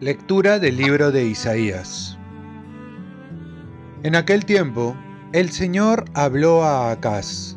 [0.00, 2.16] Lectura del libro de Isaías.
[4.04, 4.96] En aquel tiempo,
[5.32, 7.56] el Señor habló a Acaz.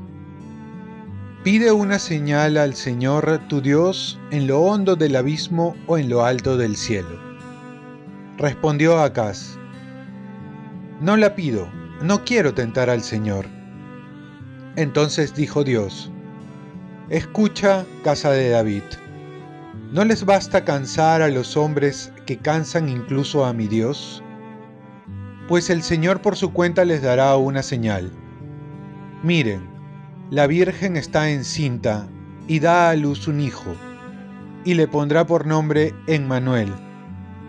[1.43, 6.25] Pide una señal al Señor tu Dios en lo hondo del abismo o en lo
[6.25, 7.19] alto del cielo.
[8.39, 9.59] Respondió Acaz,
[10.99, 11.69] No la pido,
[12.01, 13.45] no quiero tentar al Señor.
[14.75, 16.11] Entonces dijo Dios,
[17.09, 18.83] Escucha, casa de David.
[19.91, 24.23] ¿No les basta cansar a los hombres que cansan incluso a mi Dios?
[25.47, 28.11] Pues el Señor por su cuenta les dará una señal.
[29.23, 29.69] Miren,
[30.29, 32.07] la Virgen está encinta
[32.47, 33.75] y da a luz un hijo,
[34.63, 36.73] y le pondrá por nombre Emmanuel,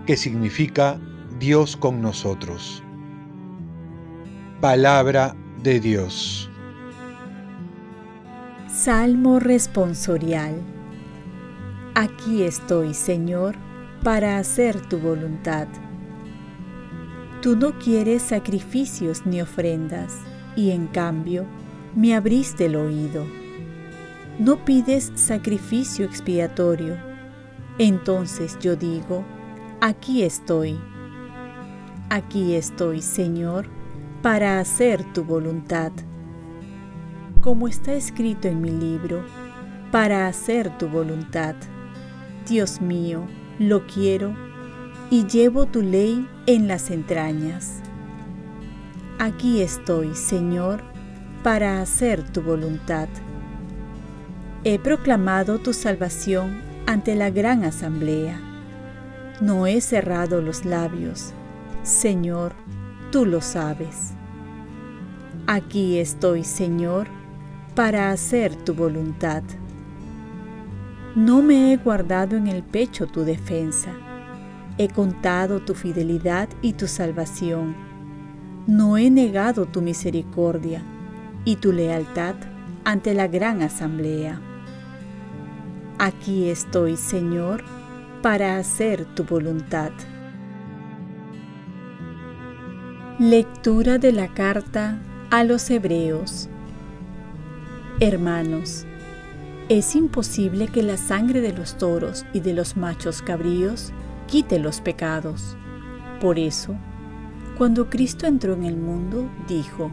[0.06, 0.98] que significa
[1.38, 2.82] Dios con nosotros.
[4.62, 6.48] Palabra de Dios.
[8.72, 10.54] Salmo responsorial.
[11.96, 13.56] Aquí estoy, Señor,
[14.04, 15.66] para hacer tu voluntad.
[17.40, 20.20] Tú no quieres sacrificios ni ofrendas,
[20.54, 21.44] y en cambio
[21.96, 23.26] me abriste el oído.
[24.38, 26.96] No pides sacrificio expiatorio.
[27.78, 29.24] Entonces yo digo,
[29.80, 30.78] aquí estoy.
[32.10, 33.81] Aquí estoy, Señor,
[34.22, 35.90] para hacer tu voluntad.
[37.40, 39.24] Como está escrito en mi libro,
[39.90, 41.56] para hacer tu voluntad.
[42.48, 43.24] Dios mío,
[43.58, 44.34] lo quiero
[45.10, 47.82] y llevo tu ley en las entrañas.
[49.18, 50.82] Aquí estoy, Señor,
[51.42, 53.08] para hacer tu voluntad.
[54.62, 58.40] He proclamado tu salvación ante la gran asamblea.
[59.40, 61.32] No he cerrado los labios.
[61.82, 62.54] Señor,
[63.12, 64.14] tú lo sabes.
[65.46, 67.08] Aquí estoy, Señor,
[67.74, 69.42] para hacer tu voluntad.
[71.14, 73.90] No me he guardado en el pecho tu defensa.
[74.78, 77.76] He contado tu fidelidad y tu salvación.
[78.66, 80.82] No he negado tu misericordia
[81.44, 82.34] y tu lealtad
[82.84, 84.40] ante la gran asamblea.
[85.98, 87.62] Aquí estoy, Señor,
[88.22, 89.92] para hacer tu voluntad.
[93.22, 94.98] Lectura de la carta
[95.30, 96.48] a los Hebreos
[98.00, 98.84] Hermanos,
[99.68, 103.92] es imposible que la sangre de los toros y de los machos cabríos
[104.26, 105.56] quite los pecados.
[106.20, 106.74] Por eso,
[107.56, 109.92] cuando Cristo entró en el mundo, dijo,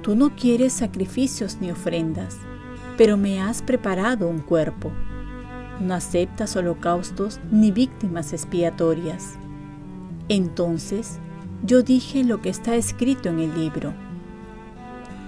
[0.00, 2.38] Tú no quieres sacrificios ni ofrendas,
[2.96, 4.90] pero me has preparado un cuerpo.
[5.80, 9.34] No aceptas holocaustos ni víctimas expiatorias.
[10.30, 11.20] Entonces
[11.62, 13.92] yo dije lo que está escrito en el libro.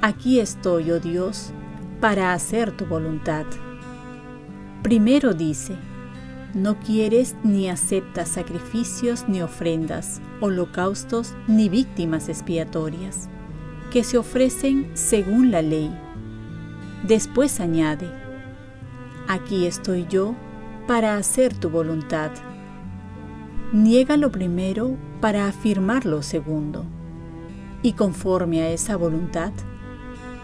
[0.00, 1.53] Aquí estoy, oh Dios,
[2.00, 3.47] para hacer tu voluntad.
[4.82, 5.76] Primero dice,
[6.54, 13.28] no quieres ni aceptas sacrificios ni ofrendas, holocaustos ni víctimas expiatorias,
[13.91, 15.97] que se ofrecen según la ley.
[17.06, 18.10] Después añade,
[19.28, 20.34] aquí estoy yo
[20.87, 22.32] para hacer tu voluntad.
[23.72, 26.84] Niega lo primero para afirmar lo segundo.
[27.81, 29.50] Y conforme a esa voluntad,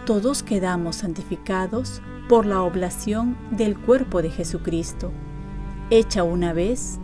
[0.07, 5.11] todos quedamos santificados por la oblación del cuerpo de Jesucristo,
[5.91, 6.99] hecha una vez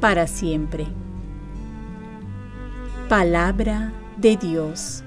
[0.00, 0.88] para siempre.
[3.08, 5.04] Palabra de Dios.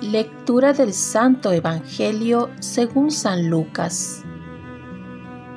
[0.00, 4.24] Lectura del Santo Evangelio según San Lucas.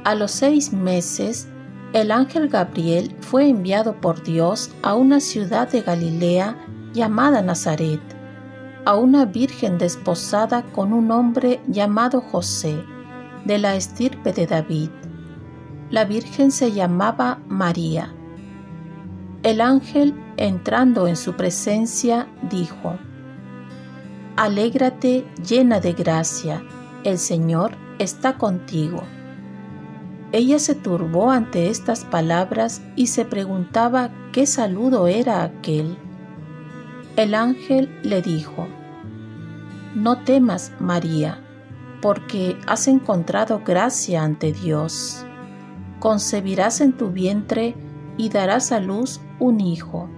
[0.07, 1.49] A los seis meses,
[1.91, 6.55] el ángel Gabriel fue enviado por Dios a una ciudad de Galilea
[6.93, 7.99] llamada Nazaret
[8.85, 12.81] a una virgen desposada con un hombre llamado José,
[13.43, 14.91] de la estirpe de David.
[15.89, 18.15] La virgen se llamaba María.
[19.43, 22.97] El ángel, entrando en su presencia, dijo,
[24.37, 26.63] Alégrate llena de gracia,
[27.03, 29.03] el Señor está contigo.
[30.31, 35.97] Ella se turbó ante estas palabras y se preguntaba qué saludo era aquel.
[37.15, 38.67] El ángel le dijo,
[39.95, 41.41] No temas, María,
[42.01, 45.25] porque has encontrado gracia ante Dios.
[45.99, 47.75] Concebirás en tu vientre
[48.17, 50.09] y darás a luz un hijo,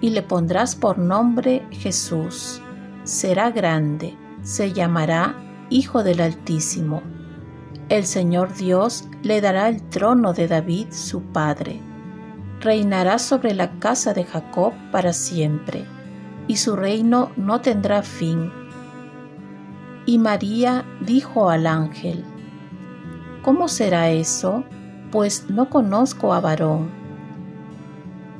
[0.00, 2.60] y le pondrás por nombre Jesús.
[3.04, 5.34] Será grande, se llamará
[5.70, 7.02] Hijo del Altísimo.
[7.88, 11.80] El Señor Dios le dará el trono de David su padre
[12.60, 15.84] reinará sobre la casa de Jacob para siempre,
[16.48, 18.52] y su reino no tendrá fin.
[20.06, 22.24] Y María dijo al ángel,
[23.42, 24.64] ¿Cómo será eso?
[25.10, 26.90] Pues no conozco a varón.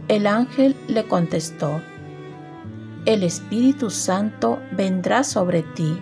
[0.08, 1.80] El ángel le contestó,
[3.04, 6.00] El Espíritu Santo vendrá sobre ti,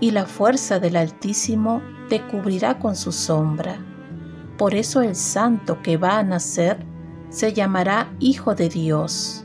[0.00, 3.78] y la fuerza del Altísimo te cubrirá con su sombra.
[4.58, 6.84] Por eso el santo que va a nacer
[7.30, 9.44] se llamará Hijo de Dios.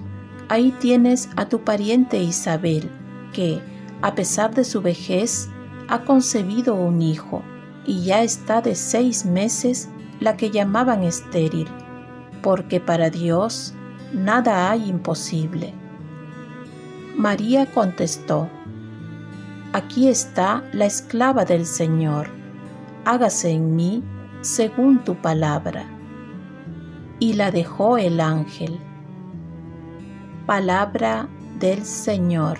[0.49, 2.89] Ahí tienes a tu pariente Isabel,
[3.31, 3.61] que,
[4.01, 5.47] a pesar de su vejez,
[5.87, 7.43] ha concebido un hijo,
[7.85, 9.87] y ya está de seis meses
[10.19, 11.67] la que llamaban estéril,
[12.41, 13.75] porque para Dios
[14.11, 15.73] nada hay imposible.
[17.15, 18.49] María contestó,
[19.71, 22.44] Aquí está la esclava del Señor,
[23.05, 24.03] hágase en mí
[24.41, 25.85] según tu palabra
[27.19, 28.79] y la dejó el ángel.
[30.45, 31.29] Palabra
[31.59, 32.59] del Señor.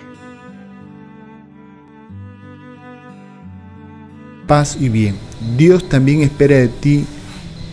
[4.46, 5.16] Paz y bien.
[5.56, 7.04] Dios también espera de ti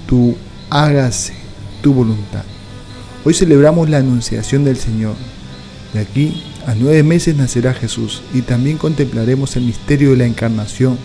[0.07, 0.35] tu
[0.69, 1.33] hágase
[1.81, 2.43] tu voluntad.
[3.23, 5.15] Hoy celebramos la anunciación del Señor.
[5.93, 10.97] De aquí a nueve meses nacerá Jesús y también contemplaremos el misterio de la encarnación,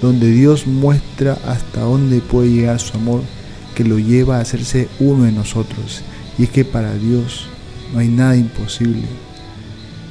[0.00, 3.22] donde Dios muestra hasta dónde puede llegar su amor
[3.74, 6.02] que lo lleva a hacerse uno de nosotros.
[6.38, 7.46] Y es que para Dios
[7.92, 9.02] no hay nada imposible.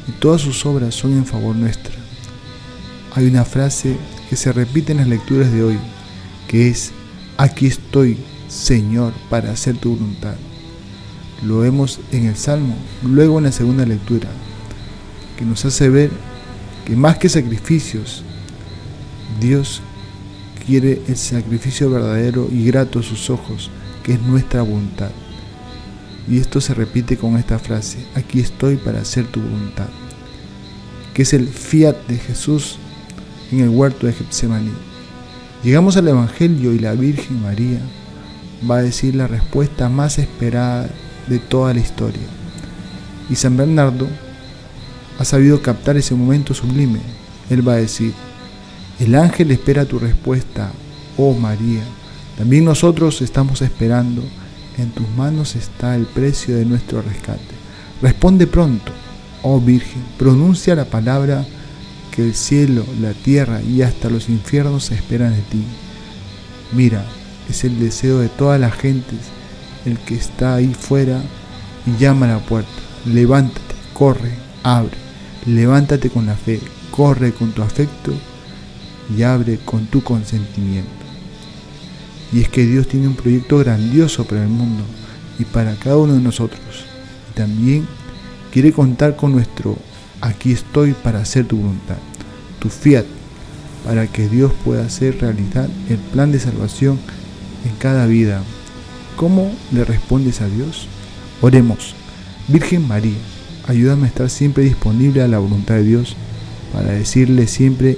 [0.08, 1.94] Y todas sus obras son en favor nuestra.
[3.16, 3.96] Hay una frase
[4.30, 5.78] que se repite en las lecturas de hoy,
[6.48, 6.92] que es,
[7.38, 10.36] aquí estoy, Señor, para hacer tu voluntad.
[11.44, 14.30] Lo vemos en el Salmo, luego en la segunda lectura,
[15.38, 16.10] que nos hace ver
[16.86, 18.24] que más que sacrificios,
[19.40, 19.82] Dios
[20.66, 23.70] quiere el sacrificio verdadero y grato a sus ojos,
[24.04, 25.12] que es nuestra voluntad.
[26.28, 29.90] Y esto se repite con esta frase, aquí estoy para hacer tu voluntad,
[31.14, 32.78] que es el fiat de Jesús
[33.52, 34.72] en el huerto de Getsemaní.
[35.64, 37.80] Llegamos al Evangelio y la Virgen María
[38.70, 40.90] va a decir la respuesta más esperada
[41.28, 42.24] de toda la historia.
[43.30, 44.08] Y San Bernardo
[45.20, 47.00] ha sabido captar ese momento sublime.
[47.50, 48.14] Él va a decir,
[49.00, 50.72] el ángel espera tu respuesta,
[51.18, 51.82] oh María.
[52.38, 54.24] También nosotros estamos esperando.
[54.78, 57.42] En tus manos está el precio de nuestro rescate.
[58.02, 58.92] Responde pronto,
[59.42, 60.04] oh Virgen.
[60.18, 61.46] Pronuncia la palabra
[62.12, 65.64] que el cielo, la tierra y hasta los infiernos esperan de ti.
[66.72, 67.06] Mira,
[67.50, 69.20] es el deseo de todas las gentes
[69.86, 71.22] el que está ahí fuera
[71.86, 72.70] y llama a la puerta.
[73.06, 74.32] Levántate, corre,
[74.64, 74.98] abre.
[75.46, 76.62] Levántate con la fe,
[76.92, 78.14] corre con tu afecto
[79.16, 80.90] y abre con tu consentimiento.
[82.32, 84.84] Y es que Dios tiene un proyecto grandioso para el mundo
[85.38, 86.62] y para cada uno de nosotros.
[87.32, 87.88] Y también
[88.52, 89.78] quiere contar con nuestro
[90.22, 91.98] aquí estoy para hacer tu voluntad,
[92.60, 93.06] tu fiat,
[93.86, 96.98] para que Dios pueda hacer realidad el plan de salvación
[97.66, 98.42] en cada vida.
[99.18, 100.88] ¿Cómo le respondes a Dios?
[101.42, 101.94] Oremos.
[102.48, 103.18] Virgen María,
[103.68, 106.16] ayúdame a estar siempre disponible a la voluntad de Dios
[106.74, 107.98] para decirle siempre